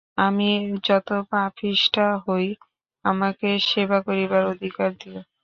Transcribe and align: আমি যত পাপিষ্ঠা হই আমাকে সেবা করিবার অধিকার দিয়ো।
আমি 0.19 0.49
যত 0.83 1.09
পাপিষ্ঠা 1.31 2.07
হই 2.25 2.47
আমাকে 3.05 3.47
সেবা 3.69 3.97
করিবার 4.07 4.43
অধিকার 4.53 4.89
দিয়ো। 5.01 5.21